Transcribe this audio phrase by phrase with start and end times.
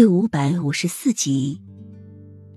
[0.00, 1.60] 第五百五十四集，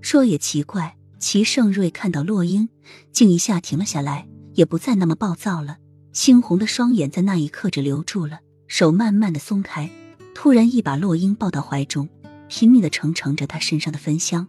[0.00, 2.70] 说也奇怪，齐盛瑞看到洛英，
[3.12, 5.76] 竟一下停了下来，也不再那么暴躁了。
[6.14, 9.90] 猩红的双眼在那一刻只留住了，手慢慢的松开，
[10.34, 12.08] 突然一把洛英抱到怀中，
[12.48, 14.48] 拼命的承承着他身上的芬香。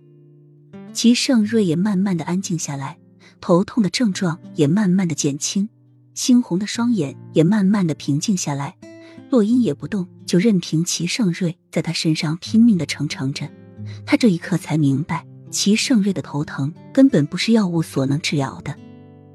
[0.93, 2.97] 齐盛瑞也慢慢的安静下来，
[3.41, 5.67] 头痛的症状也慢慢的减轻，
[6.15, 8.77] 猩红的双眼也慢慢的平静下来。
[9.35, 13.49] 洛英也不动，就任凭齐盛瑞在他身上拼命的承承着。
[14.05, 18.73] 他这一刻才明白，齐盛瑞的头疼根本不是药物所能治疗的。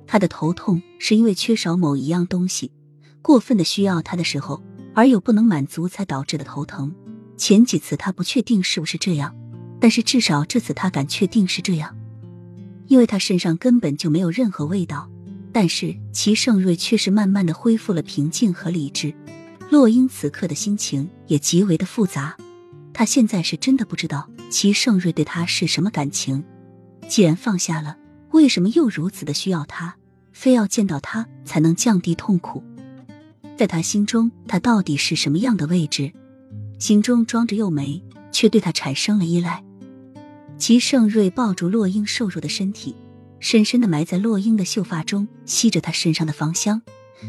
[0.07, 2.73] 他的头痛是因为缺少某一样东西，
[3.21, 4.63] 过分的需要他的时候，
[4.95, 6.91] 而又不能满足才导致的头疼。
[7.37, 9.37] 前几次他不确定是不是这样，
[9.79, 11.95] 但是至少这次他敢确定是这样，
[12.87, 15.11] 因为他身上根本就没有任何味道。
[15.53, 19.15] 但是齐盛瑞却是慢慢的恢复了平静和理智。
[19.71, 22.37] 洛英此刻的心情也极为的复杂，
[22.93, 26.43] 他现在是真的不知道齐盛瑞对他是什么感情。
[27.09, 27.97] 既然放下了，
[28.33, 29.95] 为什么又如此的需要他，
[30.33, 32.65] 非要见到他才能降低痛苦？
[33.57, 36.13] 在他心中，他到底是什么样的位置？
[36.81, 39.63] 心中装着幼梅，却对他产生了依赖。
[40.59, 42.97] 齐盛瑞抱住洛英瘦弱的身体，
[43.39, 46.83] 深深的埋在洛英的秀发中，吸着她身上的芳香。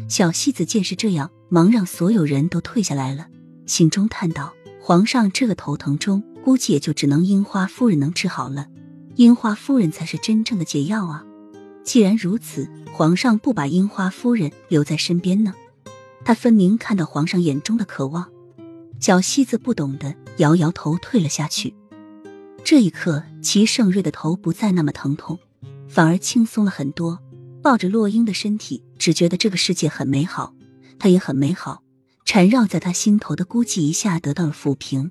[0.08, 3.26] 小戏子见是这样，忙让所有人都退下来了，
[3.66, 8.68] 心中叹道：“皇上这个头疼中，估计也就只能樱花夫人能治好了。
[9.16, 11.24] 樱花夫人才是真正的解药啊！
[11.84, 15.54] 既然如此，皇上不把樱花夫人留在身边呢？”
[16.24, 18.30] 他分明看到皇上眼中的渴望。
[19.00, 21.74] 小戏子不懂得，摇摇头退了下去。
[22.62, 25.40] 这一刻，齐盛瑞的头不再那么疼痛，
[25.88, 27.18] 反而轻松了很多。
[27.62, 30.54] 抱着洛英的身体，只觉得这个世界很美好，
[30.98, 31.82] 他也很美好。
[32.24, 35.10] 缠绕在他心头的孤寂一下得到了抚平。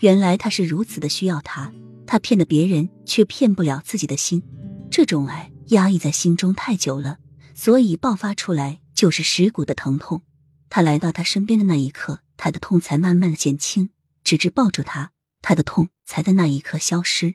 [0.00, 1.72] 原来他是如此的需要他，
[2.06, 4.42] 他骗了别人，却骗不了自己的心。
[4.90, 7.18] 这种爱压抑在心中太久了，
[7.54, 10.22] 所以爆发出来就是蚀骨的疼痛。
[10.68, 13.90] 他来到他身边的那一刻，他的痛才慢慢的减轻。
[14.22, 15.10] 直至抱住他，
[15.42, 17.34] 他的痛才在那一刻消失。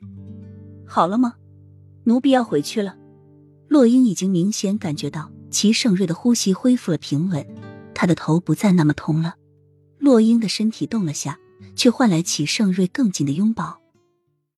[0.86, 1.34] 好了吗？
[2.04, 2.96] 奴婢要回去了。
[3.68, 7.46] 洛英已经明显感觉到齐盛瑞的呼吸恢复了平稳，
[7.94, 9.34] 他的头不再那么痛了。
[9.98, 11.38] 洛英的身体动了下，
[11.74, 13.80] 却换来齐盛瑞更紧的拥抱。